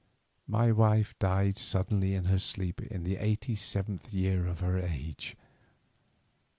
[0.47, 5.35] My wife died suddenly in her sleep in the eighty seventh year of her age.